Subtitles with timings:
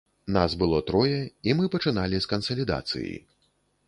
[0.35, 1.19] Нас было трое,
[1.49, 3.13] і мы пачыналі з кансалідацыі.